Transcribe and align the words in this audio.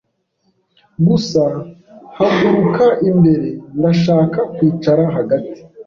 Gusa 1.07 1.43
haguruka 2.17 2.85
imbere 3.09 3.47
ndashaka 3.77 4.39
kwicara 4.53 5.03
hagati 5.15 5.59